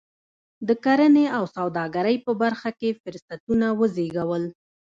د 0.67 0.69
کرنې 0.83 1.25
او 1.37 1.43
سوداګرۍ 1.57 2.15
په 2.25 2.31
برخه 2.41 2.69
کې 2.79 2.97
فرصتونه 3.01 3.67
وزېږول. 3.79 4.43